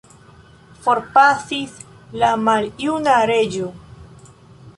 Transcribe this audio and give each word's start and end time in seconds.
Forpasis 0.85 1.75
la 2.25 2.31
maljuna 2.49 3.19
reĝo. 3.33 3.71